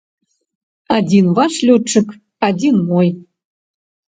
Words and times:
Адзін 0.95 1.25
ваш 1.39 1.53
лётчык, 1.71 2.07
адзін 2.51 2.75
мой. 2.89 3.07